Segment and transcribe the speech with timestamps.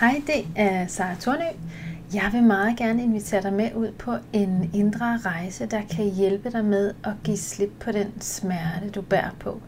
[0.00, 1.44] Hej, det er Sara Tornø.
[2.14, 6.50] Jeg vil meget gerne invitere dig med ud på en indre rejse, der kan hjælpe
[6.50, 9.60] dig med at give slip på den smerte, du bærer på.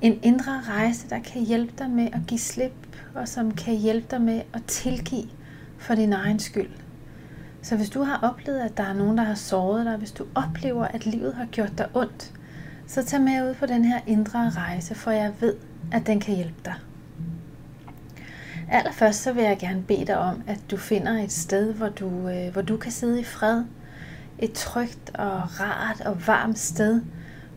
[0.00, 2.72] En indre rejse, der kan hjælpe dig med at give slip,
[3.14, 5.28] og som kan hjælpe dig med at tilgive
[5.78, 6.70] for din egen skyld.
[7.62, 10.26] Så hvis du har oplevet, at der er nogen, der har såret dig, hvis du
[10.34, 12.32] oplever, at livet har gjort dig ondt,
[12.86, 15.54] så tag med ud på den her indre rejse, for jeg ved,
[15.92, 16.74] at den kan hjælpe dig.
[18.70, 22.28] Allerførst så vil jeg gerne bede dig om, at du finder et sted, hvor du,
[22.28, 23.64] øh, hvor du kan sidde i fred.
[24.38, 27.02] Et trygt og rart og varmt sted,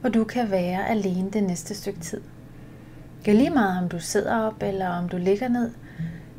[0.02, 2.22] hvor du kan være alene det næste stykke tid.
[3.26, 5.72] Det er lige meget, om du sidder op eller om du ligger ned.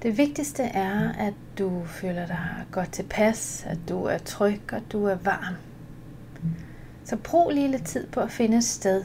[0.02, 5.04] Det vigtigste er, at du føler dig godt tilpas, at du er tryg og du
[5.04, 5.54] er varm.
[7.04, 9.04] Så brug lige lidt tid på at finde et sted,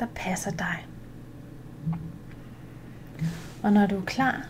[0.00, 0.86] der passer dig.
[3.66, 4.48] Og når du er klar,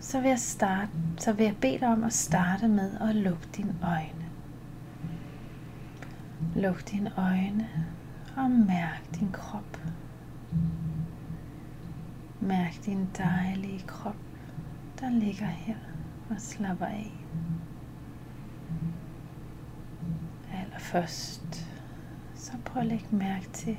[0.00, 3.48] så vil jeg, starte, så vil jeg bede dig om at starte med at lukke
[3.56, 4.28] dine øjne.
[6.56, 7.68] Luk dine øjne
[8.36, 9.80] og mærk din krop.
[12.40, 14.16] Mærk din dejlige krop,
[15.00, 15.76] der ligger her
[16.30, 17.12] og slapper af.
[20.52, 21.66] Allerførst,
[22.34, 23.78] så prøv at lægge mærke til,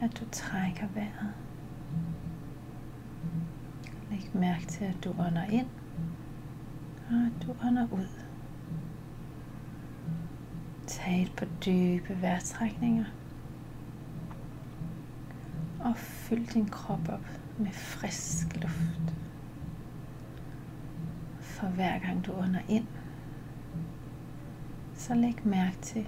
[0.00, 1.45] at du trækker vejret.
[4.40, 5.66] Mærke til, at du ånder ind,
[7.10, 8.08] og at du ånder ud.
[10.86, 13.04] Tag et par dybe vejrtrækninger.
[15.80, 19.16] Og fyld din krop op med frisk luft.
[21.40, 22.86] For hver gang du ånder ind,
[24.94, 26.06] så læg mærke til,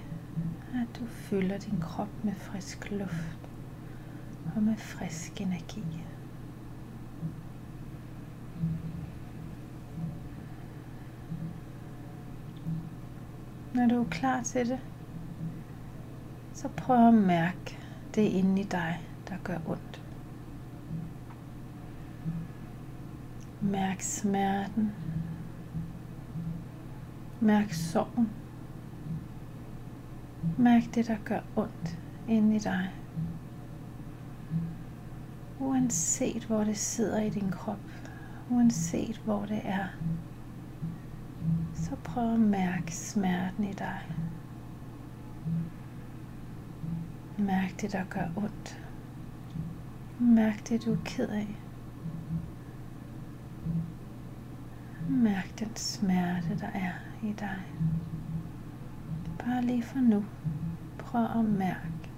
[0.73, 3.49] at du fylder din krop med frisk luft
[4.55, 5.83] og med frisk energi.
[13.79, 14.79] Når du er klar til det,
[16.53, 17.77] så prøv at mærke
[18.15, 18.99] det inde i dig,
[19.29, 20.03] der gør ondt.
[23.61, 24.91] Mærk smerten.
[27.39, 28.29] Mærk sorgen.
[30.57, 32.89] Mærk det, der gør ondt inde i dig.
[35.59, 37.91] Uanset hvor det sidder i din krop,
[38.49, 39.87] uanset hvor det er,
[41.89, 44.01] så prøv at mærke smerten i dig.
[47.37, 48.85] Mærk det, der gør ondt.
[50.19, 51.55] Mærk det, du er ked af.
[55.09, 56.91] Mærk den smerte, der er
[57.23, 57.59] i dig.
[59.39, 60.25] Bare lige for nu.
[60.97, 62.11] Prøv at mærke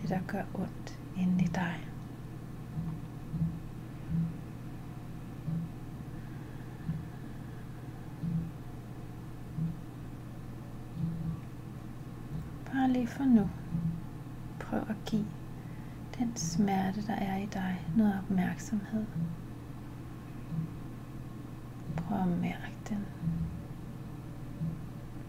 [0.00, 1.88] det, der gør ondt inde i dig.
[13.02, 13.48] Bare for nu.
[14.60, 15.26] Prøv at give
[16.18, 19.06] den smerte, der er i dig, noget opmærksomhed.
[21.96, 23.06] Prøv at mærke den.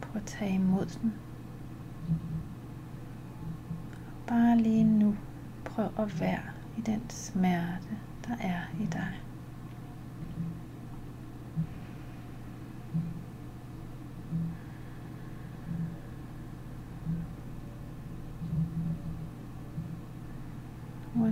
[0.02, 1.14] Prøv at tage imod den.
[4.28, 5.16] Bare lige nu,
[5.66, 6.44] prøv at være
[6.78, 7.98] i den smerte,
[8.28, 9.22] der er i dig.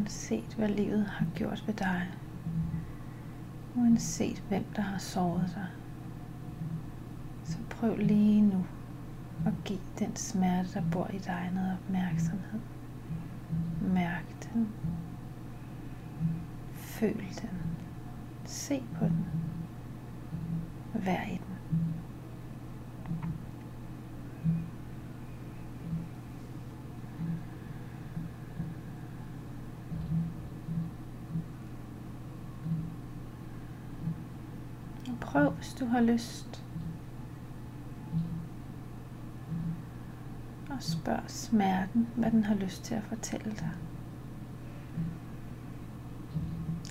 [0.01, 2.07] Uanset hvad livet har gjort ved dig,
[3.75, 5.67] uanset hvem der har såret dig,
[7.43, 8.65] så prøv lige nu
[9.45, 12.59] at give den smerte, der bor i dig, noget opmærksomhed.
[13.81, 14.69] Mærk den.
[16.73, 17.49] Føl den.
[18.45, 19.25] Se på den.
[20.93, 21.51] Vær i den.
[35.31, 36.63] Prøv, hvis du har lyst.
[40.69, 43.71] Og spørg smerten, hvad den har lyst til at fortælle dig.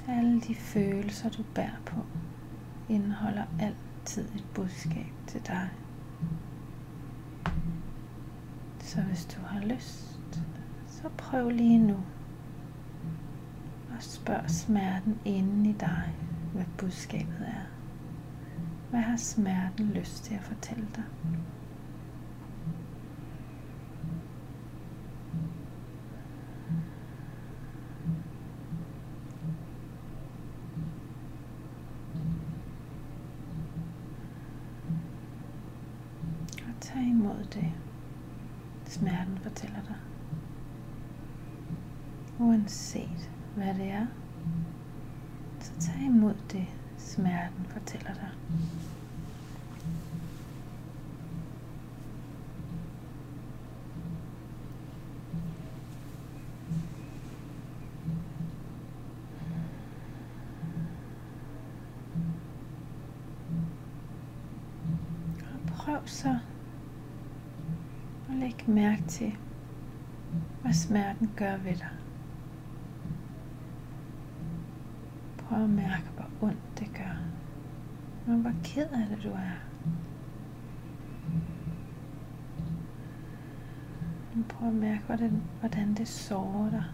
[0.09, 1.97] Alle de følelser, du bærer på,
[2.89, 5.69] indeholder altid et budskab til dig.
[8.81, 10.41] Så hvis du har lyst,
[10.87, 11.97] så prøv lige nu
[13.97, 16.15] og spørg smerten inde i dig,
[16.55, 17.70] hvad budskabet er.
[18.91, 21.05] Hvad har smerten lyst til at fortælle dig?
[36.69, 37.73] Og tag imod det,
[38.87, 39.97] smerten fortæller dig.
[42.39, 44.07] Uanset hvad det er,
[45.61, 46.67] så tag imod det,
[47.01, 48.31] smerten fortæller dig.
[66.01, 66.39] prøv så
[68.29, 69.37] at lægge mærke til,
[70.63, 71.91] hvad smerten gør ved dig.
[75.39, 76.90] Prøv at mærke, hvor ondt det
[78.43, 78.51] gør.
[78.51, 79.57] Hvor ked af det du er.
[84.49, 86.85] Prøv at mærke, hvordan, hvordan det sårer dig.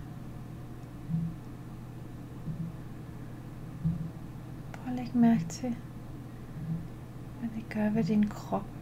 [4.73, 5.77] Prøv at lægge mærke til,
[7.41, 8.77] hvad det gør ved din krop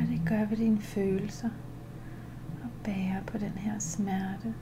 [0.00, 1.48] hvad det gør ved dine følelser
[2.62, 4.54] og bære på den her smerte.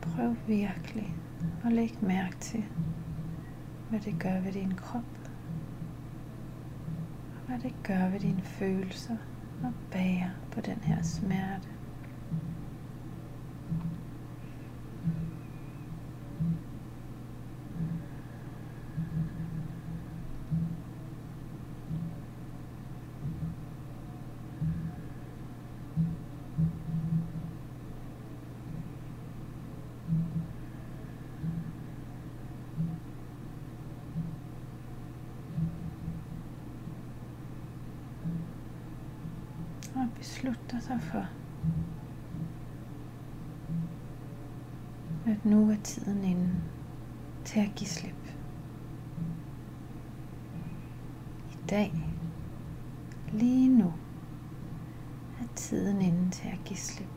[0.00, 1.14] Prøv virkelig
[1.64, 2.64] at lægge mærke til,
[3.90, 5.30] hvad det gør ved din krop,
[7.34, 9.16] og hvad det gør ved dine følelser
[9.64, 11.68] og bære på den her smerte.
[39.98, 41.26] og beslutter sig for,
[45.26, 46.54] at nu er tiden inde
[47.44, 48.34] til at give slip.
[51.52, 51.92] I dag,
[53.32, 53.92] lige nu,
[55.40, 57.08] er tiden inde til at give slip.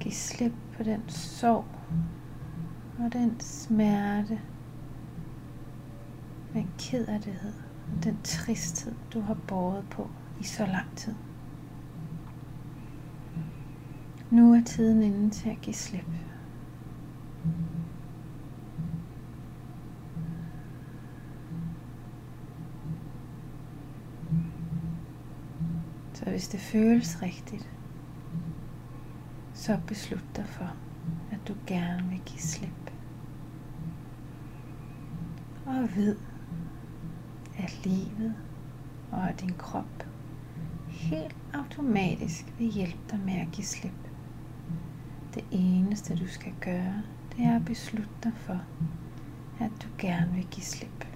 [0.00, 1.64] Giv slip på den sorg
[2.98, 4.40] og den smerte,
[6.52, 7.69] den kederlighed
[8.04, 10.10] den tristhed, du har båret på
[10.40, 11.14] i så lang tid.
[14.30, 16.06] Nu er tiden inde til at give slip.
[26.14, 27.68] Så hvis det føles rigtigt,
[29.54, 30.76] så beslut dig for,
[31.30, 32.92] at du gerne vil give slip.
[35.66, 36.16] Og ved,
[37.62, 38.34] at livet
[39.12, 40.06] og at din krop
[40.88, 44.08] helt automatisk vil hjælpe dig med at give slip.
[45.34, 47.02] Det eneste du skal gøre,
[47.36, 48.60] det er at beslutte dig for,
[49.60, 51.06] at du gerne vil give slip.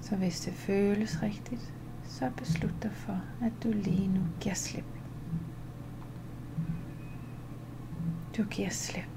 [0.00, 1.74] Så hvis det føles rigtigt,
[2.04, 4.84] så beslut dig for, at du lige nu giver slip.
[8.36, 9.10] Du giver slip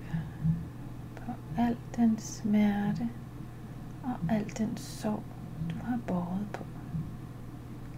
[1.15, 3.09] på al den smerte,
[4.07, 5.23] og al den sorg,
[5.69, 6.63] du har båret på.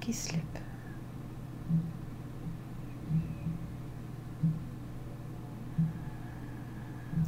[0.01, 0.61] Giv slip.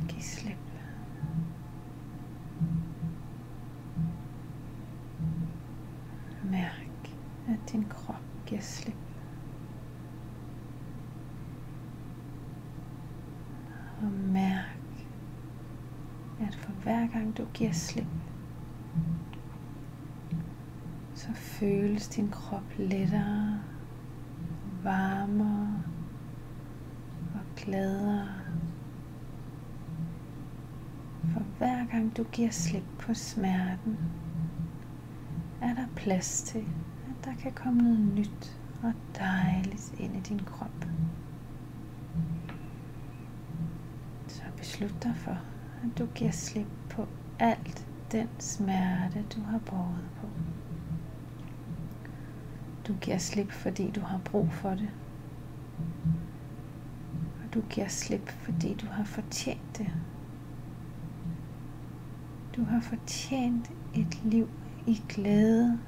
[0.10, 0.58] Giv slip.
[6.44, 7.16] Mærk,
[7.48, 8.16] at din krop
[8.46, 8.96] giver slip.
[14.02, 15.06] Og mærk,
[16.42, 18.06] at for hver gang du giver slip,
[21.22, 23.62] så føles din krop lettere,
[24.84, 25.84] varmere
[27.34, 28.28] og gladere.
[31.34, 33.98] For hver gang du giver slip på smerten,
[35.62, 36.66] er der plads til,
[37.10, 40.86] at der kan komme noget nyt og dejligt ind i din krop.
[44.28, 45.38] Så beslut dig for,
[45.84, 47.08] at du giver slip på
[47.40, 50.28] alt den smerte, du har båret på.
[52.88, 54.90] Du giver slip, fordi du har brug for det.
[57.44, 59.90] Og du giver slip, fordi du har fortjent det.
[62.56, 64.50] Du har fortjent et liv
[64.88, 65.80] i glæde,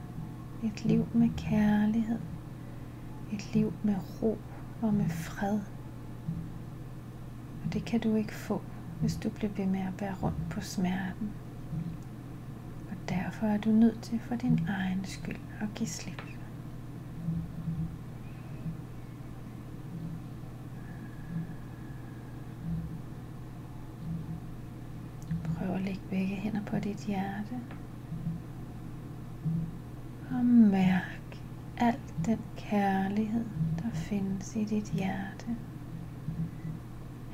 [0.64, 2.20] et liv med kærlighed,
[3.32, 4.38] et liv med ro
[4.82, 5.60] og med fred.
[7.66, 8.62] Og det kan du ikke få,
[9.02, 11.32] hvis du bliver ved med at bære rundt på smerten
[13.16, 16.22] derfor er du nødt til for din egen skyld at give slip.
[25.44, 27.60] Prøv at lægge begge hænder på dit hjerte.
[30.32, 31.38] Og mærk
[31.78, 33.46] al den kærlighed,
[33.84, 35.58] der findes i dit hjerte.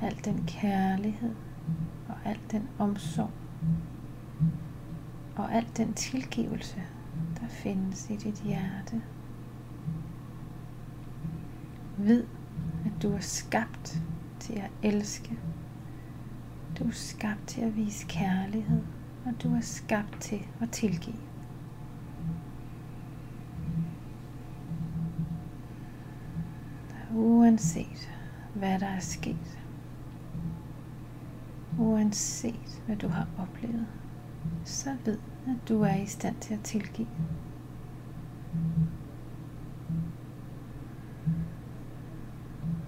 [0.02, 1.34] Al den kærlighed
[2.08, 3.30] og al den omsorg,
[5.40, 6.82] og al den tilgivelse,
[7.40, 9.02] der findes i dit hjerte.
[11.98, 12.24] Vid,
[12.86, 14.02] at du er skabt
[14.40, 15.38] til at elske.
[16.78, 18.82] Du er skabt til at vise kærlighed,
[19.26, 21.16] og du er skabt til at tilgive.
[27.14, 28.10] Uanset
[28.54, 29.60] hvad der er sket,
[31.78, 33.86] uanset hvad du har oplevet,
[34.64, 37.08] så ved, at du er i stand til at tilgive.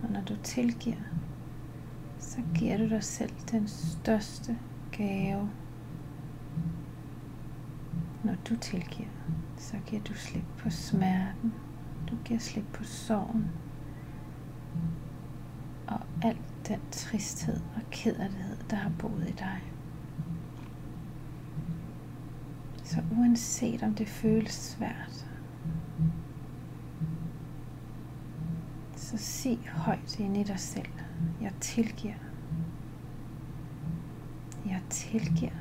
[0.03, 0.97] Og når du tilgiver,
[2.19, 4.59] så giver du dig selv den største
[4.93, 5.51] gave.
[8.25, 9.09] Når du tilgiver,
[9.57, 11.55] så giver du slip på smerten.
[12.11, 13.51] Du giver slip på sorgen.
[15.87, 16.37] Og al
[16.69, 19.72] den tristhed og kederlighed, der har boet i dig.
[22.93, 25.27] Så uanset om det føles svært,
[28.97, 30.93] så sig højt ind i dig selv.
[31.41, 32.15] Jeg tilgiver.
[34.67, 35.53] Jeg tilgiver.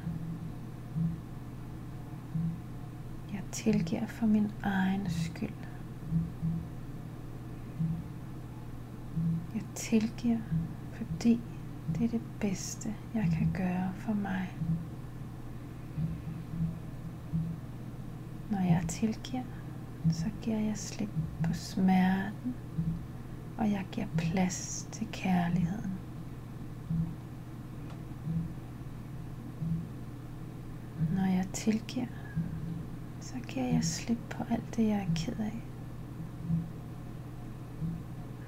[3.34, 5.54] Jeg tilgiver for min egen skyld.
[9.56, 10.40] Jeg tilgiver,
[10.94, 11.42] fordi
[11.98, 14.50] det er det bedste, jeg kan gøre for mig.
[18.52, 19.44] Når jeg tilgiver,
[20.12, 21.10] så giver jeg slip
[21.44, 22.56] på smerten,
[23.58, 25.92] og jeg giver plads til kærligheden.
[31.16, 32.06] Når jeg tilgiver,
[33.20, 35.64] så giver jeg slip på alt det, jeg er ked af.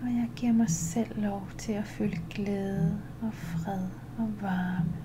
[0.01, 5.02] Og jeg giver mig selv lov til at føle glæde og fred og varme.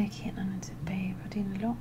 [0.00, 1.76] Læg hænderne tilbage på din lår.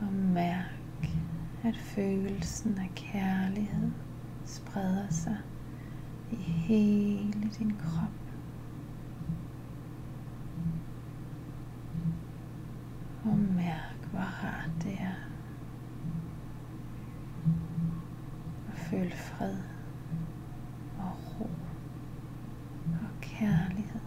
[0.00, 1.08] Og mærk,
[1.64, 3.90] at følelsen af kærlighed
[4.44, 5.38] spreder sig
[6.32, 8.34] i hele din krop.
[13.24, 15.14] Og mærk, hvor rart det er.
[18.68, 19.56] Og føl fred
[20.98, 21.50] og ro
[22.84, 24.00] og kærlighed.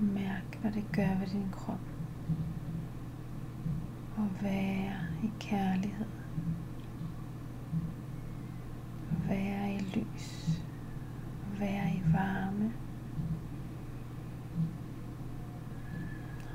[0.00, 1.80] Mærk, hvad det gør ved din krop.
[4.16, 6.06] Og være i kærlighed.
[9.28, 10.60] Være i lys.
[11.58, 12.72] Være i varme.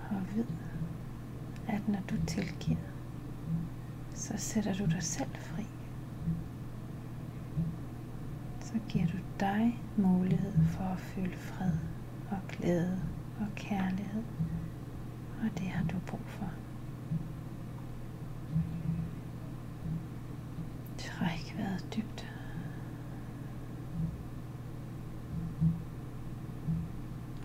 [0.10, 0.46] Og vid,
[1.68, 2.90] at når du tilgiver,
[4.14, 5.66] så sætter du dig selv fri.
[8.62, 11.72] Så giver du dig mulighed for at føle fred
[12.32, 13.02] og glæde
[13.42, 14.24] og kærlighed.
[15.44, 16.50] Og det har du brug for.
[20.98, 22.28] Træk vejret dybt.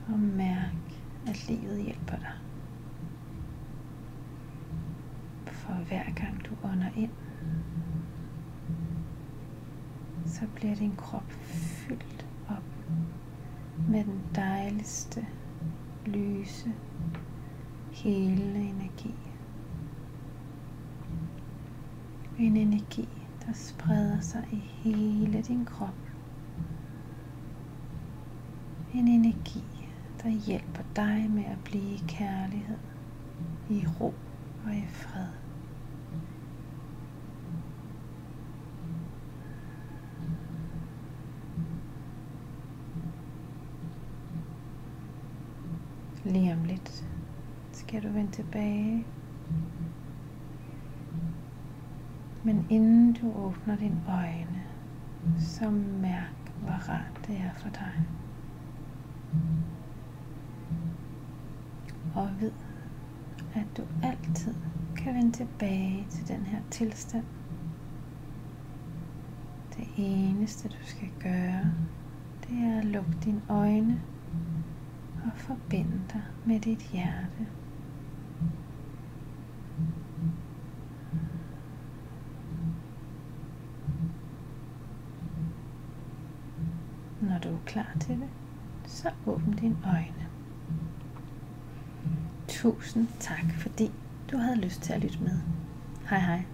[0.08, 0.74] Og mærk,
[1.26, 2.32] at livet hjælper dig.
[5.46, 7.10] For hver gang du ånder ind,
[10.26, 12.62] så bliver din krop fyldt op
[13.88, 15.26] med den dejligste,
[16.06, 16.72] lyse,
[17.90, 19.14] hele energi.
[22.38, 23.08] En energi,
[23.46, 25.94] der spreder sig i hele din krop.
[28.94, 29.64] En energi,
[30.22, 32.78] der hjælper dig med at blive i kærlighed,
[33.70, 34.14] i ro
[34.66, 35.45] og i fred.
[46.26, 47.04] Lige om lidt
[47.72, 49.06] skal du vende tilbage.
[52.44, 54.62] Men inden du åbner dine øjne,
[55.38, 57.92] så mærk, hvor rart det er for dig.
[62.14, 62.52] Og ved,
[63.54, 64.54] at du altid
[64.96, 67.24] kan vende tilbage til den her tilstand.
[69.76, 71.72] Det eneste du skal gøre,
[72.48, 74.02] det er at lukke dine øjne
[75.26, 77.46] og forbinde dig med dit hjerte.
[87.20, 88.28] Når du er klar til det,
[88.86, 90.26] så åbn dine øjne.
[92.48, 93.90] Tusind tak, fordi
[94.30, 95.38] du havde lyst til at lytte med.
[96.08, 96.44] Hej hej.